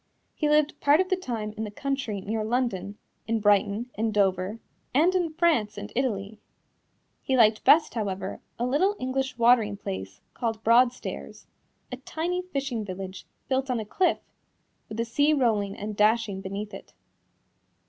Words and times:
He 0.33 0.49
lived 0.49 0.79
part 0.79 0.99
of 0.99 1.09
the 1.09 1.15
time 1.15 1.53
in 1.55 1.63
the 1.63 1.69
country 1.69 2.21
near 2.21 2.43
London, 2.43 2.97
in 3.27 3.39
Brighton, 3.39 3.91
in 3.93 4.11
Dover, 4.11 4.57
and 4.95 5.13
in 5.13 5.31
France 5.35 5.77
and 5.77 5.93
Italy. 5.95 6.39
He 7.21 7.37
liked 7.37 7.63
best, 7.63 7.93
however, 7.93 8.41
a 8.57 8.65
little 8.65 8.95
English 8.99 9.37
watering 9.37 9.77
place 9.77 10.19
called 10.33 10.63
Broadstairs 10.63 11.45
a 11.91 11.97
tiny 11.97 12.41
fishing 12.41 12.83
village, 12.83 13.27
built 13.47 13.69
on 13.69 13.79
a 13.79 13.85
cliff, 13.85 14.17
with 14.89 14.97
the 14.97 15.05
sea 15.05 15.33
rolling 15.35 15.75
and 15.77 15.95
dashing 15.95 16.41
beneath 16.41 16.73
it. 16.73 16.93